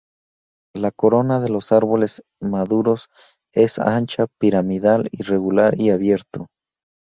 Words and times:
La 0.73 0.89
corona 0.89 1.39
de 1.39 1.49
los 1.49 1.71
árboles 1.71 2.23
maduros 2.41 3.09
es 3.53 3.77
ancha, 3.77 4.25
piramidal 4.39 5.07
irregular 5.11 5.79
y 5.79 5.91
abierto. 5.91 6.47